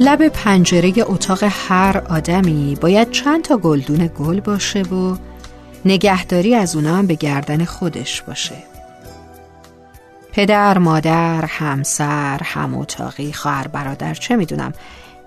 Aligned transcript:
لب 0.00 0.28
پنجره 0.28 0.92
اتاق 0.98 1.38
هر 1.42 2.02
آدمی 2.08 2.78
باید 2.80 3.10
چند 3.10 3.44
تا 3.44 3.56
گلدون 3.56 4.10
گل 4.18 4.40
باشه 4.40 4.82
و 4.82 5.16
نگهداری 5.84 6.54
از 6.54 6.76
اونا 6.76 6.96
هم 6.96 7.06
به 7.06 7.14
گردن 7.14 7.64
خودش 7.64 8.22
باشه. 8.22 8.56
پدر، 10.32 10.78
مادر، 10.78 11.44
همسر، 11.44 12.40
هم 12.44 12.74
اتاقی، 12.74 13.32
خواهر 13.32 13.68
برادر 13.68 14.14
چه 14.14 14.36
می‌دونم. 14.36 14.72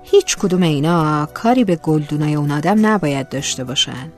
هیچ 0.03 0.38
کدوم 0.38 0.64
اینا 0.64 1.25
کاری 1.25 1.63
به 1.63 1.75
گلدونای 1.75 2.36
اون 2.36 2.52
آدم 2.52 2.86
نباید 2.86 3.30
داشته 3.30 3.63
باشن. 3.63 4.11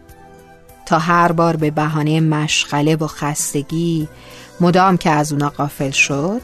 تا 0.86 1.00
هر 1.00 1.32
بار 1.32 1.56
به 1.56 1.72
بهانه 1.72 2.22
مشغله 2.22 2.95
و 2.95 3.08
خستگی 3.08 4.08
مدام 4.62 4.98
که 4.98 5.10
از 5.10 5.32
اونا 5.32 5.50
قافل 5.50 5.92
شد 5.92 6.42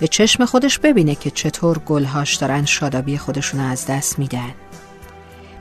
به 0.00 0.08
چشم 0.08 0.44
خودش 0.44 0.78
ببینه 0.78 1.14
که 1.14 1.30
چطور 1.30 1.78
گلهاش 1.78 2.34
دارن 2.34 2.64
شادابی 2.64 3.18
خودشون 3.18 3.60
از 3.60 3.86
دست 3.86 4.18
میدن. 4.18 4.54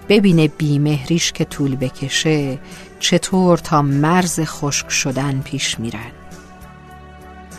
ببینه 0.10 0.48
بیمهریش 0.48 1.32
که 1.32 1.46
طول 1.46 1.76
بکشه 1.76 2.60
چطور 3.00 3.58
تا 3.58 3.82
مرز 3.82 4.40
خشک 4.40 4.90
شدن 4.90 5.42
پیش 5.42 5.80
میرن. 5.80 6.12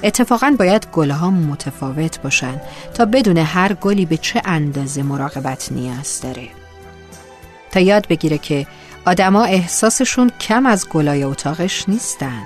اتفاقا 0.03 0.57
باید 0.59 0.87
گلها 0.93 1.31
متفاوت 1.31 2.23
باشن 2.23 2.61
تا 2.95 3.05
بدون 3.05 3.37
هر 3.37 3.73
گلی 3.73 4.07
به 4.07 4.17
چه 4.17 4.43
اندازه 4.45 5.03
مراقبت 5.03 5.73
نیاز 5.73 6.21
داره. 6.21 6.49
تا 7.71 7.81
یاد 7.81 8.09
بگیره 8.09 8.39
که 8.39 8.67
آدما 9.07 9.45
احساسشون 9.45 10.31
کم 10.41 10.67
از 10.67 10.89
گلای 10.89 11.25
اتاقش 11.25 11.89
نیستن. 11.89 12.43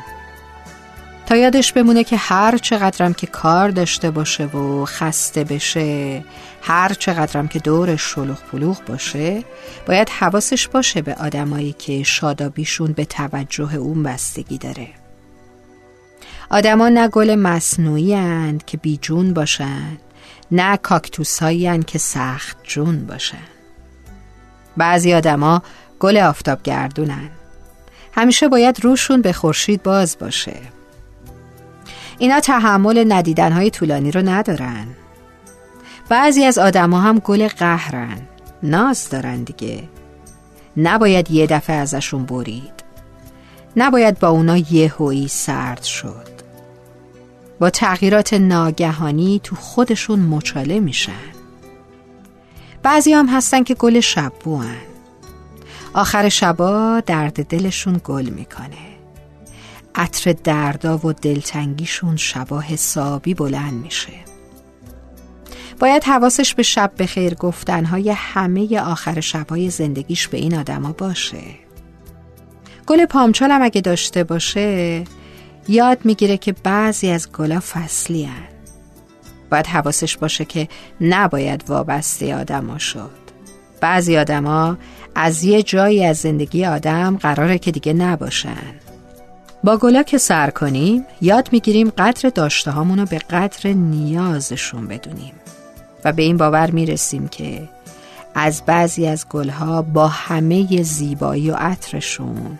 تا 1.26 1.36
یادش 1.36 1.72
بمونه 1.72 2.04
که 2.04 2.16
هر 2.16 2.58
چقدرم 2.58 3.14
که 3.14 3.26
کار 3.26 3.68
داشته 3.68 4.10
باشه 4.10 4.46
و 4.46 4.84
خسته 4.84 5.44
بشه 5.44 6.24
هر 6.62 6.88
چقدرم 6.88 7.48
که 7.48 7.58
دور 7.58 7.96
شلوغ 7.96 8.42
پلوغ 8.52 8.84
باشه 8.84 9.44
باید 9.86 10.08
حواسش 10.08 10.68
باشه 10.68 11.02
به 11.02 11.14
آدمایی 11.14 11.72
که 11.72 12.02
شادابیشون 12.02 12.92
به 12.92 13.04
توجه 13.04 13.76
اون 13.76 14.02
بستگی 14.02 14.58
داره. 14.58 14.88
آدما 16.50 16.88
نه 16.88 17.08
گل 17.08 17.34
مصنوعی 17.34 18.14
اند 18.14 18.64
که 18.64 18.76
بیجون 18.76 19.34
باشند 19.34 19.98
نه 20.50 20.76
کاکتوس 20.76 21.42
که 21.86 21.98
سخت 21.98 22.56
جون 22.62 23.06
باشن. 23.06 23.46
بعضی 24.76 25.14
آدما 25.14 25.62
گل 25.98 26.16
آفتاب 26.16 26.62
گردونن 26.62 27.30
همیشه 28.12 28.48
باید 28.48 28.84
روشون 28.84 29.22
به 29.22 29.32
خورشید 29.32 29.82
باز 29.82 30.18
باشه. 30.18 30.75
اینا 32.18 32.40
تحمل 32.40 33.12
ندیدنهای 33.12 33.70
طولانی 33.70 34.10
رو 34.10 34.22
ندارن. 34.22 34.86
بعضی 36.08 36.44
از 36.44 36.58
آدما 36.58 37.00
هم 37.00 37.18
گل 37.18 37.48
قهرن. 37.48 38.18
ناز 38.62 39.08
دارن 39.08 39.42
دیگه. 39.42 39.88
نباید 40.76 41.30
یه 41.30 41.46
دفعه 41.46 41.76
ازشون 41.76 42.24
برید. 42.24 42.72
نباید 43.76 44.18
با 44.18 44.28
اونا 44.28 44.56
یهویی 44.56 45.28
سرد 45.28 45.82
شد. 45.82 46.28
با 47.60 47.70
تغییرات 47.70 48.34
ناگهانی 48.34 49.40
تو 49.44 49.56
خودشون 49.56 50.18
مچاله 50.18 50.80
میشن. 50.80 51.12
بعضی 52.82 53.12
هم 53.12 53.26
هستن 53.26 53.62
که 53.62 53.74
گل 53.74 54.00
شبوان 54.00 54.76
آخر 55.94 56.28
شبا 56.28 57.02
درد 57.06 57.46
دلشون 57.46 58.00
گل 58.04 58.28
می‌کنه. 58.28 58.95
عطر 59.96 60.34
دردا 60.44 60.98
و 60.98 61.12
دلتنگیشون 61.12 62.16
شبا 62.16 62.60
حسابی 62.60 63.34
بلند 63.34 63.72
میشه. 63.72 64.12
باید 65.80 66.04
حواسش 66.04 66.54
به 66.54 66.62
شب 66.62 66.92
به 66.96 67.06
خیر 67.06 67.34
گفتنهای 67.34 68.10
همه 68.10 68.80
آخر 68.80 69.20
شبهای 69.20 69.70
زندگیش 69.70 70.28
به 70.28 70.38
این 70.38 70.54
آدما 70.54 70.92
باشه. 70.92 71.42
گل 72.86 73.06
پامچالم 73.06 73.62
اگه 73.62 73.80
داشته 73.80 74.24
باشه 74.24 75.04
یاد 75.68 75.98
می‌گیره 76.04 76.36
که 76.36 76.52
بعضی 76.52 77.10
از 77.10 77.32
گلا 77.32 77.60
فصلی 77.60 78.24
هن. 78.24 78.48
باید 79.50 79.66
حواسش 79.66 80.16
باشه 80.16 80.44
که 80.44 80.68
نباید 81.00 81.64
وابسته 81.68 82.36
آدما 82.36 82.78
شد. 82.78 83.26
بعضی 83.80 84.16
آدما 84.16 84.78
از 85.14 85.44
یه 85.44 85.62
جایی 85.62 86.04
از 86.04 86.16
زندگی 86.16 86.66
آدم 86.66 87.16
قراره 87.16 87.58
که 87.58 87.70
دیگه 87.70 87.92
نباشن. 87.92 88.85
با 89.64 89.76
گلا 89.76 90.02
که 90.02 90.18
سر 90.18 90.50
کنیم 90.50 91.06
یاد 91.20 91.48
می‌گیریم 91.52 91.90
قدر 91.90 92.28
داشته 92.28 92.70
هامونو 92.70 93.06
به 93.06 93.18
قدر 93.18 93.72
نیازشون 93.72 94.86
بدونیم. 94.86 95.34
و 96.04 96.12
به 96.12 96.22
این 96.22 96.36
باور 96.36 96.70
می‌رسیم 96.70 97.28
که 97.28 97.68
از 98.34 98.62
بعضی 98.66 99.06
از 99.06 99.28
گلها 99.28 99.82
با 99.82 100.08
همه 100.08 100.82
زیبایی 100.82 101.50
و 101.50 101.54
عطرشون 101.54 102.58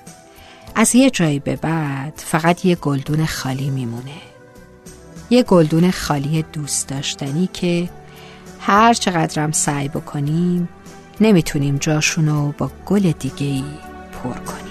از 0.75 0.95
یه 0.95 1.11
جایی 1.11 1.39
به 1.39 1.57
بعد 1.57 2.13
فقط 2.17 2.65
یه 2.65 2.75
گلدون 2.75 3.27
خالی 3.27 3.71
میمونه. 3.71 4.13
یه 5.31 5.43
گلدون 5.43 5.91
خالی 5.91 6.45
دوست 6.53 6.89
داشتنی 6.89 7.49
که 7.53 7.89
هر 8.61 8.95
چقدرم 8.95 9.53
سعی 9.53 9.89
بکنیم 9.89 10.69
نمی‌تونیم 11.21 11.77
جاشونو 11.77 12.53
با 12.59 12.71
گل 12.87 13.13
دیگهی 13.13 13.65
پر 14.23 14.33
کنیم. 14.33 14.66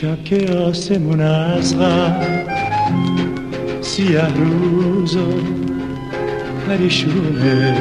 شب 0.00 0.24
که 0.24 0.52
آسمون 0.52 1.20
از 1.20 1.78
غم 1.78 2.20
سیه 3.80 4.34
روز 4.34 5.16
و 5.16 5.32
پریشونه 6.68 7.76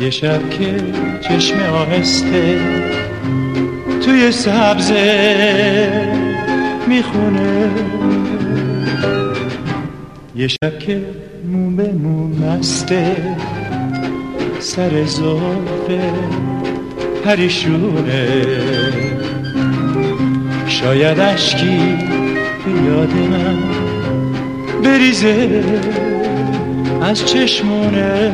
یه 0.00 0.10
شب 0.10 0.50
که 0.50 0.76
چشم 1.20 1.58
آهسته 1.58 2.60
توی 4.04 4.32
سبزه 4.32 6.16
می‌خونه. 6.88 7.70
یه 10.36 10.48
شب 10.48 10.78
که 10.78 11.02
مو 11.52 11.70
به 11.70 11.92
مو 11.92 12.28
مسته 12.28 13.16
سر 14.58 15.04
زلفه 15.04 16.12
پریشونه. 17.24 18.46
شاید 20.80 21.20
اشکی 21.20 21.98
به 22.64 22.70
یاد 22.90 23.12
من 23.12 23.58
بریزه 24.84 25.64
از 27.02 27.26
چشمونه. 27.26 28.32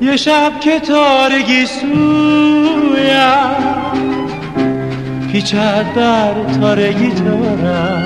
یه 0.00 0.16
شب 0.16 0.60
که 0.60 0.80
تارگی 0.80 1.66
سویم 1.66 2.92
پیچد 5.32 5.86
بر 5.96 6.34
تارگی 6.60 7.10
تارم. 7.10 8.04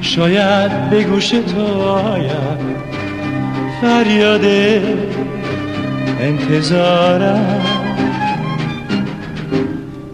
شاید 0.00 0.90
به 0.90 1.02
گوش 1.02 1.28
تو 1.28 1.82
آیم 1.82 2.58
فریاد 3.80 4.44
انتظارم. 6.20 7.79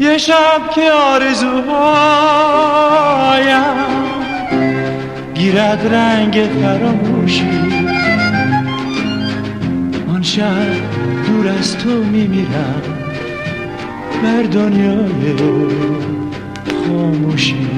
یه 0.06 0.18
شب 0.18 0.70
که 0.74 0.90
آرزوهایم 0.92 1.66
گیرد 5.34 5.94
رنگ 5.94 6.48
فراموشی. 6.62 7.48
آن 10.08 10.22
شب 10.22 10.72
دور 11.26 11.48
از 11.48 11.78
تو 11.78 11.90
میمیرم 11.90 12.82
بر 14.22 14.42
دنیای 14.42 15.36
خاموشی. 16.86 17.75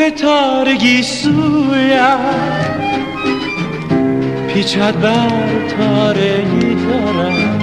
که 0.00 0.10
تارگی 0.10 1.02
سویم. 1.02 2.18
پیچد 4.48 5.00
بر 5.00 5.28
تارگی 5.78 6.74
دارم 6.74 7.58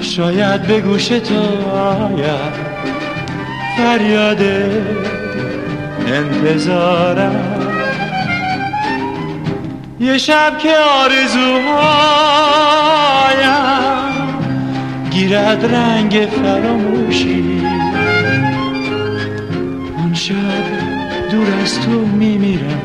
شاید 0.00 0.62
به 0.62 0.80
گوش 0.80 1.08
تو 1.08 1.68
آید 1.76 2.54
فریاد 3.76 4.42
انتظارم. 6.06 7.44
یه 10.00 10.18
شب 10.18 10.58
که 10.58 10.74
آرزوهایم 11.02 11.50
گیرد 15.10 15.74
رنگ 15.74 16.28
فراموشی. 16.42 17.60
شب 20.20 20.64
دور 21.30 21.54
از 21.62 21.80
تو 21.80 21.90
میمیرم. 21.90 22.80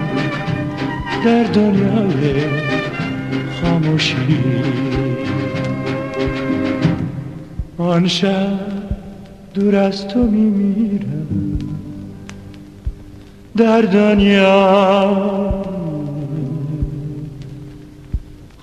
در 1.26 1.44
دنیای 1.44 2.44
خاموشی. 3.62 4.16
آن 7.78 8.08
شب 8.08 8.60
دور 9.54 9.76
از 9.76 10.08
تو 10.08 10.20
میمیرم. 10.20 11.60
در 13.58 13.82
دنیا 13.82 15.06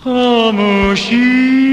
خاموشی. 0.05 1.72